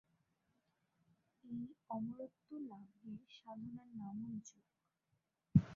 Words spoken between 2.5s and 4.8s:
লাভের সাধনার নামই ‘যোগ’।